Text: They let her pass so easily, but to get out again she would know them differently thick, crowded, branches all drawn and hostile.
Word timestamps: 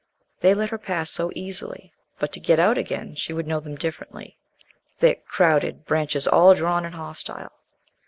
They 0.39 0.55
let 0.55 0.71
her 0.71 0.79
pass 0.79 1.11
so 1.11 1.31
easily, 1.35 1.93
but 2.17 2.31
to 2.33 2.39
get 2.39 2.57
out 2.57 2.75
again 2.75 3.13
she 3.13 3.33
would 3.33 3.45
know 3.45 3.59
them 3.59 3.75
differently 3.75 4.39
thick, 4.95 5.27
crowded, 5.27 5.85
branches 5.85 6.27
all 6.27 6.55
drawn 6.55 6.85
and 6.87 6.95
hostile. 6.95 7.51